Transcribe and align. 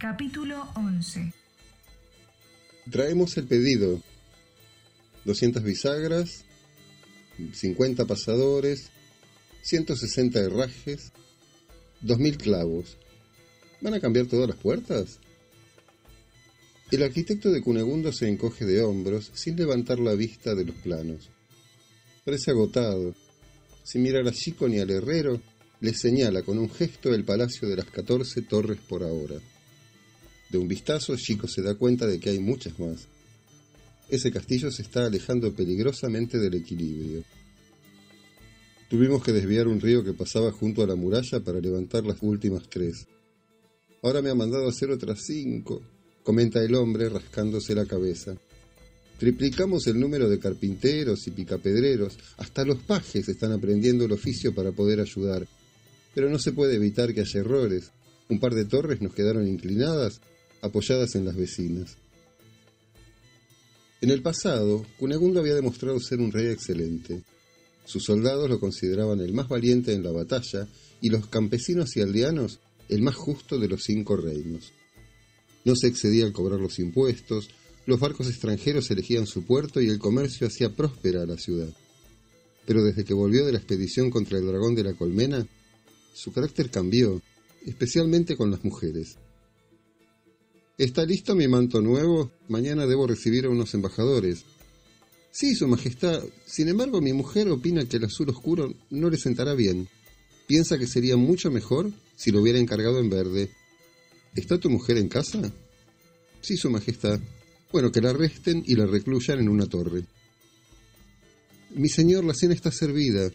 Capítulo 0.00 0.64
11 0.76 1.32
Traemos 2.88 3.36
el 3.36 3.48
pedido. 3.48 4.00
200 5.24 5.60
bisagras, 5.64 6.44
50 7.52 8.04
pasadores, 8.04 8.90
160 9.62 10.38
herrajes, 10.38 11.10
2000 12.02 12.38
clavos. 12.38 12.96
¿Van 13.80 13.94
a 13.94 13.98
cambiar 13.98 14.26
todas 14.26 14.48
las 14.48 14.58
puertas? 14.58 15.18
El 16.92 17.02
arquitecto 17.02 17.50
de 17.50 17.60
Cunegundo 17.60 18.12
se 18.12 18.28
encoge 18.28 18.66
de 18.66 18.82
hombros 18.82 19.32
sin 19.34 19.56
levantar 19.56 19.98
la 19.98 20.14
vista 20.14 20.54
de 20.54 20.64
los 20.64 20.76
planos. 20.76 21.28
Parece 22.24 22.52
agotado. 22.52 23.16
Sin 23.82 24.02
mirar 24.02 24.28
a 24.28 24.30
Chico 24.30 24.68
ni 24.68 24.78
al 24.78 24.90
herrero, 24.90 25.42
le 25.80 25.92
señala 25.92 26.42
con 26.42 26.56
un 26.56 26.70
gesto 26.70 27.12
el 27.12 27.24
palacio 27.24 27.66
de 27.68 27.74
las 27.74 27.86
14 27.86 28.42
torres 28.42 28.78
por 28.88 29.02
ahora. 29.02 29.40
De 30.50 30.58
un 30.58 30.66
vistazo, 30.66 31.14
Chico 31.16 31.46
se 31.46 31.62
da 31.62 31.74
cuenta 31.74 32.06
de 32.06 32.18
que 32.18 32.30
hay 32.30 32.38
muchas 32.38 32.78
más. 32.78 33.06
Ese 34.08 34.30
castillo 34.30 34.70
se 34.70 34.82
está 34.82 35.04
alejando 35.04 35.52
peligrosamente 35.52 36.38
del 36.38 36.54
equilibrio. 36.54 37.22
Tuvimos 38.88 39.22
que 39.22 39.32
desviar 39.32 39.68
un 39.68 39.80
río 39.80 40.02
que 40.02 40.14
pasaba 40.14 40.50
junto 40.50 40.82
a 40.82 40.86
la 40.86 40.94
muralla 40.94 41.40
para 41.40 41.60
levantar 41.60 42.04
las 42.04 42.16
últimas 42.22 42.66
tres. 42.70 43.06
Ahora 44.02 44.22
me 44.22 44.30
ha 44.30 44.34
mandado 44.34 44.66
hacer 44.66 44.90
otras 44.90 45.20
cinco, 45.26 45.82
comenta 46.22 46.64
el 46.64 46.74
hombre 46.74 47.10
rascándose 47.10 47.74
la 47.74 47.84
cabeza. 47.84 48.34
Triplicamos 49.18 49.86
el 49.88 50.00
número 50.00 50.30
de 50.30 50.38
carpinteros 50.38 51.26
y 51.26 51.32
picapedreros, 51.32 52.16
hasta 52.38 52.64
los 52.64 52.78
pajes 52.78 53.28
están 53.28 53.52
aprendiendo 53.52 54.06
el 54.06 54.12
oficio 54.12 54.54
para 54.54 54.72
poder 54.72 55.00
ayudar. 55.00 55.46
Pero 56.14 56.30
no 56.30 56.38
se 56.38 56.52
puede 56.52 56.76
evitar 56.76 57.12
que 57.12 57.20
haya 57.20 57.40
errores. 57.40 57.90
Un 58.30 58.40
par 58.40 58.54
de 58.54 58.64
torres 58.64 59.02
nos 59.02 59.12
quedaron 59.12 59.46
inclinadas 59.46 60.22
apoyadas 60.62 61.14
en 61.14 61.24
las 61.24 61.36
vecinas. 61.36 61.96
En 64.00 64.10
el 64.10 64.22
pasado, 64.22 64.86
Cunegundo 64.98 65.40
había 65.40 65.54
demostrado 65.54 65.98
ser 65.98 66.20
un 66.20 66.30
rey 66.30 66.46
excelente. 66.46 67.22
Sus 67.84 68.04
soldados 68.04 68.48
lo 68.48 68.60
consideraban 68.60 69.20
el 69.20 69.32
más 69.32 69.48
valiente 69.48 69.92
en 69.92 70.04
la 70.04 70.12
batalla 70.12 70.68
y 71.00 71.08
los 71.08 71.26
campesinos 71.28 71.96
y 71.96 72.00
aldeanos 72.00 72.60
el 72.88 73.02
más 73.02 73.16
justo 73.16 73.58
de 73.58 73.68
los 73.68 73.82
cinco 73.82 74.16
reinos. 74.16 74.72
No 75.64 75.74
se 75.74 75.88
excedía 75.88 76.24
al 76.24 76.32
cobrar 76.32 76.60
los 76.60 76.78
impuestos, 76.78 77.48
los 77.86 77.98
barcos 77.98 78.28
extranjeros 78.28 78.90
elegían 78.90 79.26
su 79.26 79.44
puerto 79.44 79.80
y 79.80 79.88
el 79.88 79.98
comercio 79.98 80.46
hacía 80.46 80.74
próspera 80.74 81.22
a 81.22 81.26
la 81.26 81.36
ciudad. 81.36 81.68
Pero 82.66 82.84
desde 82.84 83.04
que 83.04 83.14
volvió 83.14 83.44
de 83.46 83.52
la 83.52 83.58
expedición 83.58 84.10
contra 84.10 84.38
el 84.38 84.46
dragón 84.46 84.74
de 84.74 84.84
la 84.84 84.94
colmena, 84.94 85.46
su 86.14 86.32
carácter 86.32 86.70
cambió, 86.70 87.20
especialmente 87.66 88.36
con 88.36 88.50
las 88.50 88.62
mujeres. 88.64 89.16
¿Está 90.78 91.04
listo 91.04 91.34
mi 91.34 91.48
manto 91.48 91.80
nuevo? 91.80 92.30
Mañana 92.46 92.86
debo 92.86 93.08
recibir 93.08 93.46
a 93.46 93.48
unos 93.48 93.74
embajadores. 93.74 94.44
Sí, 95.32 95.56
Su 95.56 95.66
Majestad. 95.66 96.22
Sin 96.46 96.68
embargo, 96.68 97.00
mi 97.00 97.12
mujer 97.12 97.48
opina 97.48 97.84
que 97.84 97.96
el 97.96 98.04
azul 98.04 98.28
oscuro 98.28 98.72
no 98.90 99.10
le 99.10 99.16
sentará 99.16 99.54
bien. 99.54 99.88
Piensa 100.46 100.78
que 100.78 100.86
sería 100.86 101.16
mucho 101.16 101.50
mejor 101.50 101.90
si 102.14 102.30
lo 102.30 102.40
hubiera 102.40 102.60
encargado 102.60 103.00
en 103.00 103.10
verde. 103.10 103.50
¿Está 104.36 104.58
tu 104.58 104.70
mujer 104.70 104.98
en 104.98 105.08
casa? 105.08 105.52
Sí, 106.42 106.56
Su 106.56 106.70
Majestad. 106.70 107.18
Bueno, 107.72 107.90
que 107.90 108.00
la 108.00 108.10
arresten 108.10 108.62
y 108.64 108.76
la 108.76 108.86
recluyan 108.86 109.40
en 109.40 109.48
una 109.48 109.66
torre. 109.66 110.04
Mi 111.70 111.88
señor, 111.88 112.24
la 112.24 112.34
cena 112.34 112.54
está 112.54 112.70
servida. 112.70 113.28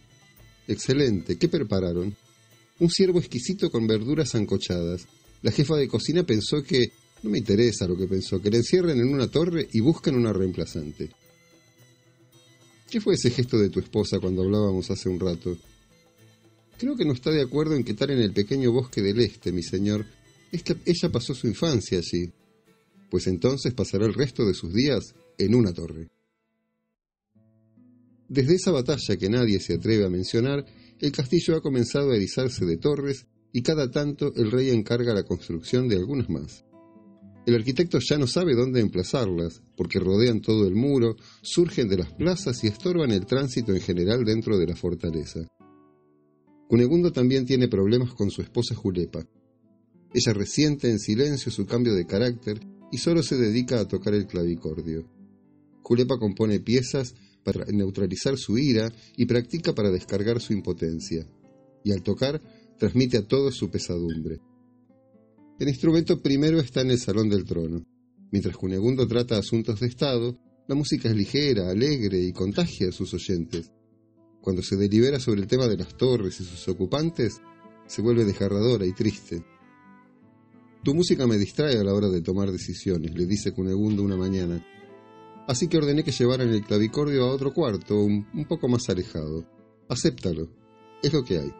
Excelente. 0.66 1.36
¿Qué 1.36 1.48
prepararon? 1.50 2.16
Un 2.78 2.90
ciervo 2.90 3.18
exquisito 3.18 3.70
con 3.70 3.86
verduras 3.86 4.34
ancochadas. 4.34 5.06
La 5.42 5.52
jefa 5.52 5.76
de 5.76 5.88
cocina 5.88 6.24
pensó 6.24 6.62
que 6.62 6.86
no 7.24 7.30
me 7.30 7.38
interesa 7.38 7.88
lo 7.88 7.96
que 7.96 8.06
pensó, 8.06 8.40
que 8.40 8.50
le 8.50 8.58
encierren 8.58 9.00
en 9.00 9.08
una 9.08 9.28
torre 9.28 9.66
y 9.72 9.80
busquen 9.80 10.14
una 10.14 10.34
reemplazante. 10.34 11.08
¿Qué 12.90 13.00
fue 13.00 13.14
ese 13.14 13.30
gesto 13.30 13.58
de 13.58 13.70
tu 13.70 13.80
esposa 13.80 14.20
cuando 14.20 14.42
hablábamos 14.42 14.90
hace 14.90 15.08
un 15.08 15.18
rato? 15.18 15.56
Creo 16.78 16.94
que 16.94 17.06
no 17.06 17.14
está 17.14 17.30
de 17.30 17.40
acuerdo 17.40 17.76
en 17.76 17.82
que 17.82 17.94
tal 17.94 18.10
en 18.10 18.20
el 18.20 18.34
pequeño 18.34 18.72
bosque 18.72 19.00
del 19.00 19.20
este, 19.20 19.52
mi 19.52 19.62
señor. 19.62 20.04
ella 20.52 21.08
pasó 21.10 21.34
su 21.34 21.46
infancia 21.46 21.98
allí. 21.98 22.30
Pues 23.10 23.26
entonces 23.26 23.72
pasará 23.72 24.04
el 24.04 24.12
resto 24.12 24.44
de 24.44 24.52
sus 24.52 24.74
días 24.74 25.14
en 25.38 25.54
una 25.54 25.72
torre. 25.72 26.10
Desde 28.28 28.56
esa 28.56 28.70
batalla 28.70 29.16
que 29.18 29.30
nadie 29.30 29.60
se 29.60 29.74
atreve 29.74 30.04
a 30.04 30.10
mencionar, 30.10 30.66
el 31.00 31.10
castillo 31.10 31.56
ha 31.56 31.62
comenzado 31.62 32.10
a 32.10 32.16
erizarse 32.16 32.66
de 32.66 32.76
torres 32.76 33.24
y 33.50 33.62
cada 33.62 33.90
tanto 33.90 34.30
el 34.36 34.50
rey 34.50 34.68
encarga 34.70 35.14
la 35.14 35.24
construcción 35.24 35.88
de 35.88 35.96
algunas 35.96 36.28
más. 36.28 36.64
El 37.46 37.54
arquitecto 37.54 37.98
ya 37.98 38.16
no 38.16 38.26
sabe 38.26 38.54
dónde 38.54 38.80
emplazarlas, 38.80 39.62
porque 39.76 39.98
rodean 39.98 40.40
todo 40.40 40.66
el 40.66 40.74
muro, 40.74 41.16
surgen 41.42 41.88
de 41.88 41.98
las 41.98 42.12
plazas 42.14 42.64
y 42.64 42.68
estorban 42.68 43.10
el 43.10 43.26
tránsito 43.26 43.72
en 43.74 43.80
general 43.80 44.24
dentro 44.24 44.56
de 44.56 44.66
la 44.66 44.76
fortaleza. 44.76 45.46
Cunegundo 46.68 47.12
también 47.12 47.44
tiene 47.44 47.68
problemas 47.68 48.14
con 48.14 48.30
su 48.30 48.40
esposa 48.40 48.74
Julepa. 48.74 49.26
Ella 50.14 50.32
resiente 50.32 50.88
en 50.88 50.98
silencio 50.98 51.52
su 51.52 51.66
cambio 51.66 51.94
de 51.94 52.06
carácter 52.06 52.60
y 52.90 52.96
solo 52.96 53.22
se 53.22 53.36
dedica 53.36 53.78
a 53.78 53.88
tocar 53.88 54.14
el 54.14 54.26
clavicordio. 54.26 55.06
Julepa 55.82 56.16
compone 56.18 56.60
piezas 56.60 57.14
para 57.44 57.66
neutralizar 57.66 58.38
su 58.38 58.56
ira 58.56 58.90
y 59.16 59.26
practica 59.26 59.74
para 59.74 59.90
descargar 59.90 60.40
su 60.40 60.54
impotencia, 60.54 61.26
y 61.84 61.92
al 61.92 62.02
tocar 62.02 62.40
transmite 62.78 63.18
a 63.18 63.26
todos 63.28 63.54
su 63.54 63.68
pesadumbre. 63.70 64.38
El 65.56 65.68
instrumento 65.68 66.20
primero 66.20 66.58
está 66.58 66.80
en 66.80 66.90
el 66.90 66.98
Salón 66.98 67.28
del 67.28 67.44
Trono. 67.44 67.86
Mientras 68.32 68.56
Cunegundo 68.56 69.06
trata 69.06 69.38
asuntos 69.38 69.78
de 69.78 69.86
Estado, 69.86 70.36
la 70.66 70.74
música 70.74 71.08
es 71.08 71.14
ligera, 71.14 71.70
alegre 71.70 72.18
y 72.18 72.32
contagia 72.32 72.88
a 72.88 72.92
sus 72.92 73.14
oyentes. 73.14 73.70
Cuando 74.40 74.62
se 74.62 74.76
delibera 74.76 75.20
sobre 75.20 75.42
el 75.42 75.46
tema 75.46 75.68
de 75.68 75.76
las 75.76 75.96
torres 75.96 76.40
y 76.40 76.44
sus 76.44 76.66
ocupantes, 76.66 77.40
se 77.86 78.02
vuelve 78.02 78.24
desgarradora 78.24 78.84
y 78.84 78.92
triste. 78.94 79.44
Tu 80.82 80.92
música 80.92 81.24
me 81.28 81.38
distrae 81.38 81.78
a 81.78 81.84
la 81.84 81.94
hora 81.94 82.08
de 82.08 82.20
tomar 82.20 82.50
decisiones, 82.50 83.14
le 83.14 83.24
dice 83.24 83.52
Cunegundo 83.52 84.02
una 84.02 84.16
mañana. 84.16 84.66
Así 85.46 85.68
que 85.68 85.78
ordené 85.78 86.02
que 86.02 86.10
llevaran 86.10 86.48
el 86.48 86.64
clavicordio 86.64 87.22
a 87.22 87.32
otro 87.32 87.54
cuarto, 87.54 88.02
un, 88.02 88.26
un 88.34 88.44
poco 88.46 88.66
más 88.66 88.88
alejado. 88.88 89.48
Acéptalo. 89.88 90.50
Es 91.00 91.12
lo 91.12 91.22
que 91.22 91.38
hay. 91.38 91.52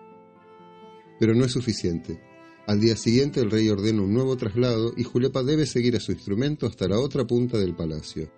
Pero 1.21 1.34
no 1.37 1.44
es 1.44 1.53
suficiente. 1.53 2.34
Al 2.66 2.80
día 2.80 2.97
siguiente 2.97 3.41
el 3.41 3.50
rey 3.50 3.69
ordena 3.69 4.00
un 4.00 4.14
nuevo 4.14 4.36
traslado 4.38 4.94
y 4.97 5.04
Julepa 5.04 5.42
debe 5.42 5.66
seguir 5.66 5.97
a 5.97 6.00
su 6.00 6.12
instrumento 6.12 6.66
hasta 6.66 6.88
la 6.88 6.98
otra 6.98 7.26
punta 7.26 7.58
del 7.58 7.76
palacio. 7.76 8.30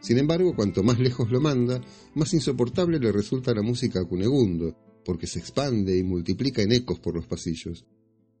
Sin 0.00 0.18
embargo, 0.18 0.54
cuanto 0.54 0.84
más 0.84 1.00
lejos 1.00 1.30
lo 1.30 1.40
manda, 1.40 1.80
más 2.14 2.32
insoportable 2.34 3.00
le 3.00 3.10
resulta 3.10 3.52
la 3.52 3.62
música 3.62 4.00
a 4.00 4.04
Cunegundo, 4.04 4.76
porque 5.04 5.26
se 5.26 5.40
expande 5.40 5.96
y 5.96 6.04
multiplica 6.04 6.62
en 6.62 6.72
ecos 6.72 7.00
por 7.00 7.16
los 7.16 7.26
pasillos. 7.26 7.84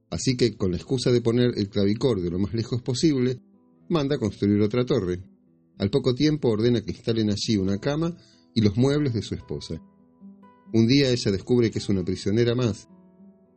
Así 0.08 0.36
que, 0.36 0.56
con 0.56 0.70
la 0.70 0.76
excusa 0.76 1.10
de 1.10 1.20
poner 1.20 1.52
el 1.56 1.68
clavicordio 1.68 2.30
lo 2.30 2.38
más 2.38 2.54
lejos 2.54 2.80
posible, 2.82 3.40
manda 3.88 4.18
construir 4.18 4.60
otra 4.60 4.84
torre. 4.84 5.20
Al 5.78 5.90
poco 5.90 6.14
tiempo 6.14 6.48
ordena 6.48 6.80
que 6.80 6.92
instalen 6.92 7.30
allí 7.30 7.56
una 7.56 7.78
cama 7.78 8.16
y 8.54 8.60
los 8.60 8.76
muebles 8.76 9.14
de 9.14 9.22
su 9.22 9.34
esposa. 9.34 9.82
Un 10.72 10.86
día 10.86 11.10
ella 11.10 11.30
descubre 11.32 11.72
que 11.72 11.78
es 11.78 11.88
una 11.88 12.04
prisionera 12.04 12.54
más, 12.54 12.88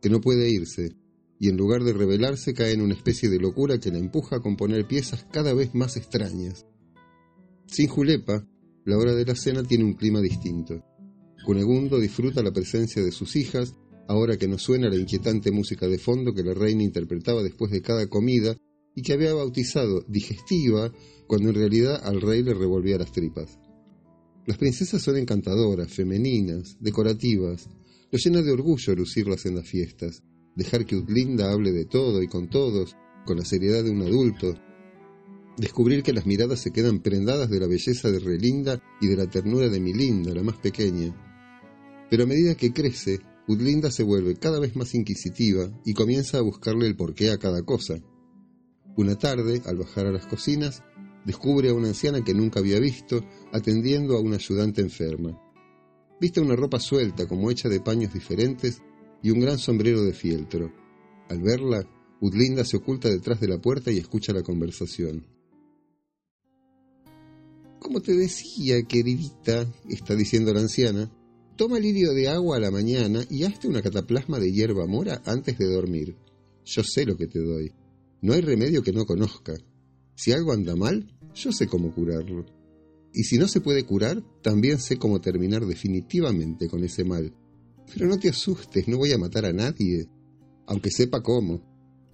que 0.00 0.10
no 0.10 0.20
puede 0.20 0.50
irse, 0.50 0.96
y 1.38 1.48
en 1.48 1.56
lugar 1.56 1.84
de 1.84 1.92
rebelarse 1.92 2.54
cae 2.54 2.72
en 2.72 2.80
una 2.80 2.94
especie 2.94 3.28
de 3.28 3.38
locura 3.38 3.78
que 3.78 3.90
la 3.90 3.98
empuja 3.98 4.36
a 4.36 4.40
componer 4.40 4.86
piezas 4.86 5.26
cada 5.30 5.52
vez 5.52 5.74
más 5.74 5.96
extrañas. 5.96 6.66
Sin 7.66 7.88
Julepa, 7.88 8.46
la 8.84 8.96
hora 8.96 9.14
de 9.14 9.24
la 9.24 9.34
cena 9.34 9.62
tiene 9.62 9.84
un 9.84 9.94
clima 9.94 10.20
distinto. 10.20 10.82
Cunegundo 11.44 11.98
disfruta 11.98 12.42
la 12.42 12.52
presencia 12.52 13.02
de 13.02 13.12
sus 13.12 13.36
hijas, 13.36 13.74
ahora 14.08 14.36
que 14.36 14.48
no 14.48 14.58
suena 14.58 14.88
la 14.88 14.96
inquietante 14.96 15.50
música 15.50 15.86
de 15.86 15.98
fondo 15.98 16.32
que 16.32 16.42
la 16.42 16.54
reina 16.54 16.82
interpretaba 16.82 17.42
después 17.42 17.70
de 17.70 17.82
cada 17.82 18.06
comida 18.08 18.56
y 18.94 19.02
que 19.02 19.12
había 19.12 19.34
bautizado 19.34 20.04
digestiva 20.08 20.92
cuando 21.26 21.50
en 21.50 21.56
realidad 21.56 22.00
al 22.02 22.20
rey 22.20 22.42
le 22.42 22.54
revolvía 22.54 22.98
las 22.98 23.12
tripas. 23.12 23.58
Las 24.46 24.58
princesas 24.58 25.02
son 25.02 25.16
encantadoras, 25.16 25.92
femeninas, 25.92 26.76
decorativas, 26.80 27.68
lo 28.10 28.18
llena 28.18 28.42
de 28.42 28.52
orgullo 28.52 28.94
lucirlas 28.94 29.44
en 29.46 29.56
las 29.56 29.68
fiestas 29.68 30.22
dejar 30.56 30.86
que 30.86 30.96
Utlinda 30.96 31.52
hable 31.52 31.70
de 31.72 31.84
todo 31.84 32.22
y 32.22 32.26
con 32.26 32.48
todos, 32.48 32.96
con 33.24 33.36
la 33.36 33.44
seriedad 33.44 33.84
de 33.84 33.90
un 33.90 34.02
adulto, 34.02 34.54
descubrir 35.56 36.02
que 36.02 36.12
las 36.12 36.26
miradas 36.26 36.60
se 36.60 36.72
quedan 36.72 37.00
prendadas 37.00 37.48
de 37.48 37.60
la 37.60 37.66
belleza 37.66 38.10
de 38.10 38.18
Relinda 38.18 38.82
y 39.00 39.06
de 39.06 39.16
la 39.16 39.28
ternura 39.28 39.68
de 39.68 39.80
Milinda, 39.80 40.34
la 40.34 40.42
más 40.42 40.56
pequeña. 40.56 41.14
Pero 42.10 42.24
a 42.24 42.26
medida 42.26 42.54
que 42.54 42.72
crece, 42.72 43.20
Utlinda 43.46 43.90
se 43.90 44.02
vuelve 44.02 44.36
cada 44.36 44.58
vez 44.58 44.74
más 44.74 44.94
inquisitiva 44.94 45.70
y 45.84 45.94
comienza 45.94 46.38
a 46.38 46.42
buscarle 46.42 46.86
el 46.86 46.96
porqué 46.96 47.30
a 47.30 47.38
cada 47.38 47.62
cosa. 47.62 47.94
Una 48.96 49.16
tarde, 49.16 49.62
al 49.66 49.76
bajar 49.76 50.06
a 50.06 50.12
las 50.12 50.26
cocinas, 50.26 50.82
descubre 51.24 51.68
a 51.68 51.74
una 51.74 51.88
anciana 51.88 52.24
que 52.24 52.34
nunca 52.34 52.60
había 52.60 52.80
visto 52.80 53.24
atendiendo 53.52 54.16
a 54.16 54.20
una 54.20 54.36
ayudante 54.36 54.80
enferma. 54.80 55.38
Viste 56.20 56.40
una 56.40 56.56
ropa 56.56 56.80
suelta 56.80 57.26
como 57.26 57.50
hecha 57.50 57.68
de 57.68 57.80
paños 57.80 58.14
diferentes 58.14 58.80
y 59.22 59.30
un 59.30 59.40
gran 59.40 59.58
sombrero 59.58 60.02
de 60.02 60.12
fieltro. 60.12 60.72
Al 61.28 61.40
verla, 61.40 61.88
Udlinda 62.20 62.64
se 62.64 62.76
oculta 62.76 63.08
detrás 63.08 63.40
de 63.40 63.48
la 63.48 63.60
puerta 63.60 63.90
y 63.90 63.98
escucha 63.98 64.32
la 64.32 64.42
conversación. 64.42 65.26
Como 67.78 68.00
te 68.00 68.14
decía, 68.14 68.82
queridita, 68.82 69.66
está 69.88 70.14
diciendo 70.16 70.52
la 70.52 70.60
anciana, 70.60 71.10
toma 71.56 71.78
lirio 71.78 72.12
de 72.12 72.28
agua 72.28 72.56
a 72.56 72.60
la 72.60 72.70
mañana 72.70 73.24
y 73.30 73.44
hazte 73.44 73.68
una 73.68 73.82
cataplasma 73.82 74.38
de 74.38 74.52
hierba 74.52 74.86
mora 74.86 75.22
antes 75.24 75.58
de 75.58 75.66
dormir. 75.66 76.16
Yo 76.64 76.82
sé 76.82 77.04
lo 77.04 77.16
que 77.16 77.26
te 77.26 77.38
doy. 77.38 77.72
No 78.22 78.32
hay 78.32 78.40
remedio 78.40 78.82
que 78.82 78.92
no 78.92 79.06
conozca. 79.06 79.54
Si 80.14 80.32
algo 80.32 80.52
anda 80.52 80.74
mal, 80.74 81.06
yo 81.34 81.52
sé 81.52 81.66
cómo 81.66 81.94
curarlo. 81.94 82.46
Y 83.12 83.24
si 83.24 83.38
no 83.38 83.46
se 83.46 83.60
puede 83.60 83.84
curar, 83.84 84.22
también 84.42 84.78
sé 84.78 84.98
cómo 84.98 85.20
terminar 85.20 85.64
definitivamente 85.64 86.68
con 86.68 86.82
ese 86.82 87.04
mal. 87.04 87.32
Pero 87.92 88.06
no 88.06 88.18
te 88.18 88.28
asustes, 88.28 88.88
no 88.88 88.98
voy 88.98 89.12
a 89.12 89.18
matar 89.18 89.44
a 89.46 89.52
nadie, 89.52 90.06
aunque 90.66 90.90
sepa 90.90 91.22
cómo. 91.22 91.62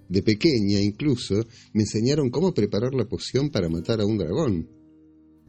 De 0.08 0.22
pequeña 0.22 0.80
incluso 0.80 1.36
me 1.72 1.82
enseñaron 1.82 2.30
cómo 2.30 2.52
preparar 2.52 2.94
la 2.94 3.06
poción 3.06 3.50
para 3.50 3.68
matar 3.68 4.00
a 4.00 4.06
un 4.06 4.18
dragón. 4.18 4.68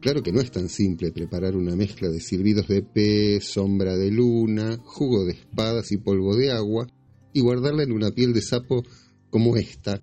Claro 0.00 0.22
que 0.22 0.32
no 0.32 0.40
es 0.40 0.50
tan 0.50 0.68
simple 0.68 1.12
preparar 1.12 1.56
una 1.56 1.76
mezcla 1.76 2.08
de 2.08 2.20
silbidos 2.20 2.68
de 2.68 2.82
pez, 2.82 3.44
sombra 3.44 3.96
de 3.96 4.10
luna, 4.10 4.78
jugo 4.84 5.24
de 5.24 5.32
espadas 5.32 5.92
y 5.92 5.98
polvo 5.98 6.36
de 6.36 6.50
agua 6.50 6.86
y 7.32 7.40
guardarla 7.40 7.82
en 7.82 7.92
una 7.92 8.10
piel 8.10 8.32
de 8.32 8.42
sapo 8.42 8.82
como 9.30 9.56
esta. 9.56 10.02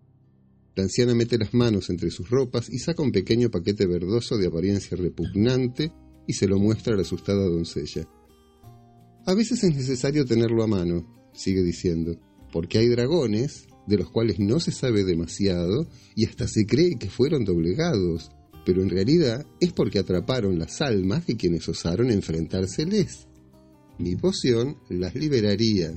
La 0.75 0.83
anciana 0.83 1.13
mete 1.13 1.37
las 1.37 1.53
manos 1.53 1.89
entre 1.89 2.11
sus 2.11 2.29
ropas 2.29 2.69
y 2.69 2.79
saca 2.79 3.03
un 3.03 3.11
pequeño 3.11 3.49
paquete 3.49 3.85
verdoso 3.85 4.37
de 4.37 4.47
apariencia 4.47 4.97
repugnante 4.97 5.91
y 6.27 6.33
se 6.33 6.47
lo 6.47 6.59
muestra 6.59 6.93
a 6.93 6.97
la 6.97 7.01
asustada 7.01 7.45
doncella. 7.45 8.07
A 9.25 9.33
veces 9.35 9.63
es 9.63 9.75
necesario 9.75 10.25
tenerlo 10.25 10.63
a 10.63 10.67
mano, 10.67 11.05
sigue 11.33 11.61
diciendo, 11.63 12.19
porque 12.51 12.79
hay 12.79 12.87
dragones 12.87 13.67
de 13.87 13.97
los 13.97 14.09
cuales 14.09 14.39
no 14.39 14.59
se 14.59 14.71
sabe 14.71 15.03
demasiado 15.03 15.87
y 16.15 16.25
hasta 16.25 16.47
se 16.47 16.65
cree 16.65 16.97
que 16.99 17.09
fueron 17.09 17.45
doblegados, 17.45 18.31
pero 18.65 18.81
en 18.81 18.89
realidad 18.89 19.45
es 19.59 19.73
porque 19.73 19.99
atraparon 19.99 20.57
las 20.57 20.81
almas 20.81 21.27
de 21.27 21.37
quienes 21.37 21.67
osaron 21.69 22.09
enfrentárseles. 22.09 23.27
Mi 23.99 24.15
poción 24.15 24.77
las 24.89 25.13
liberaría. 25.15 25.93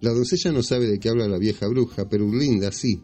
La 0.00 0.10
doncella 0.10 0.52
no 0.52 0.62
sabe 0.62 0.86
de 0.86 0.98
qué 0.98 1.08
habla 1.08 1.28
la 1.28 1.38
vieja 1.38 1.68
bruja, 1.68 2.08
pero 2.08 2.30
Linda 2.30 2.72
sí. 2.72 3.02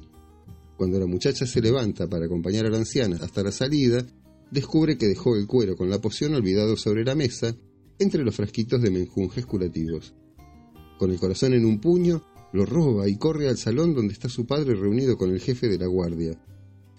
Cuando 0.76 0.98
la 0.98 1.06
muchacha 1.06 1.46
se 1.46 1.60
levanta 1.60 2.08
para 2.08 2.26
acompañar 2.26 2.66
a 2.66 2.70
la 2.70 2.78
anciana 2.78 3.18
hasta 3.20 3.42
la 3.42 3.52
salida, 3.52 4.04
descubre 4.50 4.98
que 4.98 5.06
dejó 5.06 5.36
el 5.36 5.46
cuero 5.46 5.76
con 5.76 5.88
la 5.88 6.00
poción 6.00 6.34
olvidado 6.34 6.76
sobre 6.76 7.04
la 7.04 7.14
mesa, 7.14 7.56
entre 8.02 8.24
los 8.24 8.34
frasquitos 8.34 8.82
de 8.82 8.90
menjunjes 8.90 9.46
curativos. 9.46 10.14
Con 10.98 11.10
el 11.10 11.18
corazón 11.18 11.54
en 11.54 11.64
un 11.64 11.80
puño, 11.80 12.22
lo 12.52 12.66
roba 12.66 13.08
y 13.08 13.16
corre 13.16 13.48
al 13.48 13.56
salón 13.56 13.94
donde 13.94 14.12
está 14.12 14.28
su 14.28 14.46
padre 14.46 14.74
reunido 14.74 15.16
con 15.16 15.30
el 15.30 15.40
jefe 15.40 15.68
de 15.68 15.78
la 15.78 15.86
guardia. 15.86 16.38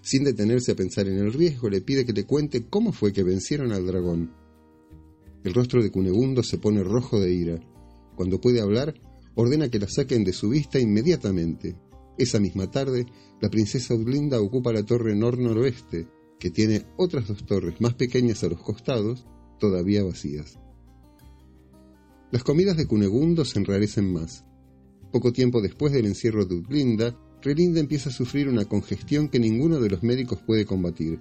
Sin 0.02 0.24
detenerse 0.24 0.72
a 0.72 0.76
pensar 0.76 1.08
en 1.08 1.18
el 1.18 1.32
riesgo, 1.32 1.70
le 1.70 1.80
pide 1.80 2.04
que 2.04 2.12
le 2.12 2.24
cuente 2.24 2.66
cómo 2.68 2.92
fue 2.92 3.12
que 3.12 3.22
vencieron 3.22 3.72
al 3.72 3.86
dragón. 3.86 4.32
El 5.44 5.54
rostro 5.54 5.82
de 5.82 5.90
Cunegundo 5.90 6.42
se 6.42 6.58
pone 6.58 6.82
rojo 6.82 7.20
de 7.20 7.32
ira. 7.32 7.60
Cuando 8.16 8.40
puede 8.40 8.60
hablar, 8.60 8.94
ordena 9.34 9.68
que 9.68 9.78
la 9.78 9.88
saquen 9.88 10.24
de 10.24 10.32
su 10.32 10.50
vista 10.50 10.78
inmediatamente. 10.78 11.76
Esa 12.18 12.40
misma 12.40 12.70
tarde, 12.70 13.06
la 13.40 13.48
princesa 13.48 13.94
Udlinda 13.94 14.40
ocupa 14.40 14.72
la 14.72 14.84
torre 14.84 15.14
nor-noroeste, 15.14 16.08
que 16.38 16.50
tiene 16.50 16.84
otras 16.96 17.28
dos 17.28 17.46
torres 17.46 17.80
más 17.80 17.94
pequeñas 17.94 18.42
a 18.44 18.48
los 18.48 18.60
costados, 18.60 19.26
todavía 19.58 20.04
vacías. 20.04 20.58
Las 22.34 22.42
comidas 22.42 22.76
de 22.76 22.88
Cunegundo 22.88 23.44
se 23.44 23.60
enrarecen 23.60 24.12
más. 24.12 24.44
Poco 25.12 25.32
tiempo 25.32 25.62
después 25.62 25.92
del 25.92 26.06
encierro 26.06 26.44
de 26.44 26.56
Utlinda, 26.56 27.16
Relinda 27.40 27.78
empieza 27.78 28.10
a 28.10 28.12
sufrir 28.12 28.48
una 28.48 28.64
congestión 28.64 29.28
que 29.28 29.38
ninguno 29.38 29.78
de 29.78 29.88
los 29.88 30.02
médicos 30.02 30.40
puede 30.44 30.66
combatir. 30.66 31.20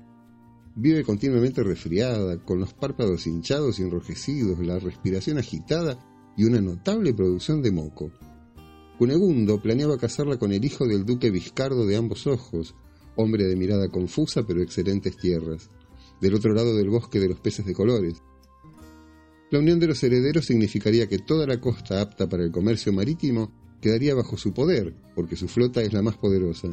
Vive 0.75 1.03
continuamente 1.03 1.61
resfriada, 1.61 2.43
con 2.43 2.59
los 2.59 2.73
párpados 2.73 3.27
hinchados 3.27 3.77
y 3.77 3.83
enrojecidos, 3.83 4.57
la 4.65 4.79
respiración 4.79 5.37
agitada 5.37 6.03
y 6.35 6.45
una 6.45 6.61
notable 6.61 7.13
producción 7.13 7.61
de 7.61 7.71
moco. 7.71 8.11
Cunegundo 8.97 9.61
planeaba 9.61 9.99
casarla 9.99 10.39
con 10.39 10.51
el 10.51 10.65
hijo 10.65 10.87
del 10.87 11.05
duque 11.05 11.29
Vizcardo 11.29 11.85
de 11.85 11.95
ambos 11.95 12.25
ojos, 12.25 12.73
hombre 13.17 13.43
de 13.43 13.55
mirada 13.55 13.87
confusa 13.87 14.47
pero 14.47 14.63
excelentes 14.63 15.15
tierras, 15.15 15.69
del 16.19 16.33
otro 16.33 16.55
lado 16.55 16.75
del 16.75 16.89
bosque 16.89 17.19
de 17.19 17.29
los 17.29 17.39
peces 17.39 17.67
de 17.67 17.75
colores. 17.75 18.15
La 19.53 19.59
unión 19.59 19.79
de 19.79 19.85
los 19.85 20.01
herederos 20.03 20.45
significaría 20.45 21.07
que 21.07 21.19
toda 21.19 21.45
la 21.45 21.61
costa 21.61 22.01
apta 22.01 22.27
para 22.27 22.43
el 22.43 22.51
comercio 22.51 22.91
marítimo 22.91 23.51
quedaría 23.79 24.15
bajo 24.15 24.35
su 24.35 24.51
poder, 24.51 24.95
porque 25.13 25.35
su 25.35 25.47
flota 25.47 25.83
es 25.83 25.93
la 25.93 26.01
más 26.01 26.17
poderosa. 26.17 26.69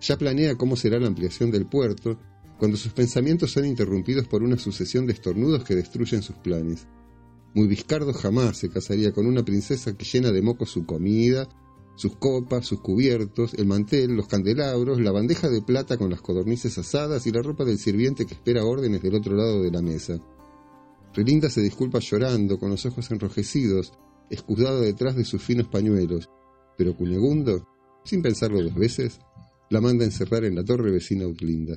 Ya 0.00 0.16
planea 0.16 0.54
cómo 0.54 0.76
será 0.76 0.98
la 0.98 1.08
ampliación 1.08 1.50
del 1.50 1.66
puerto, 1.66 2.18
cuando 2.58 2.78
sus 2.78 2.94
pensamientos 2.94 3.52
son 3.52 3.66
interrumpidos 3.66 4.26
por 4.26 4.42
una 4.42 4.56
sucesión 4.56 5.04
de 5.04 5.12
estornudos 5.12 5.62
que 5.62 5.74
destruyen 5.74 6.22
sus 6.22 6.36
planes. 6.36 6.86
Muy 7.52 7.66
Vizcardo 7.66 8.14
jamás 8.14 8.56
se 8.56 8.70
casaría 8.70 9.12
con 9.12 9.26
una 9.26 9.44
princesa 9.44 9.94
que 9.94 10.06
llena 10.06 10.32
de 10.32 10.40
moco 10.40 10.64
su 10.64 10.86
comida, 10.86 11.46
sus 11.96 12.16
copas, 12.16 12.64
sus 12.64 12.80
cubiertos, 12.80 13.52
el 13.52 13.66
mantel, 13.66 14.16
los 14.16 14.26
candelabros, 14.26 15.02
la 15.02 15.12
bandeja 15.12 15.50
de 15.50 15.60
plata 15.60 15.98
con 15.98 16.08
las 16.08 16.22
codornices 16.22 16.78
asadas 16.78 17.26
y 17.26 17.30
la 17.30 17.42
ropa 17.42 17.66
del 17.66 17.76
sirviente 17.76 18.24
que 18.24 18.32
espera 18.32 18.64
órdenes 18.64 19.02
del 19.02 19.16
otro 19.16 19.36
lado 19.36 19.62
de 19.62 19.70
la 19.70 19.82
mesa. 19.82 20.18
Relinda 21.14 21.48
se 21.48 21.60
disculpa 21.62 22.00
llorando, 22.00 22.58
con 22.58 22.70
los 22.70 22.84
ojos 22.86 23.10
enrojecidos, 23.10 23.92
escudada 24.30 24.80
detrás 24.80 25.14
de 25.14 25.24
sus 25.24 25.42
finos 25.42 25.68
pañuelos, 25.68 26.28
pero 26.76 26.96
Cunegundo, 26.96 27.68
sin 28.04 28.20
pensarlo 28.20 28.62
dos 28.62 28.74
veces, 28.74 29.20
la 29.70 29.80
manda 29.80 30.04
encerrar 30.04 30.44
en 30.44 30.56
la 30.56 30.64
torre 30.64 30.90
vecina 30.90 31.26
Utlinda. 31.26 31.76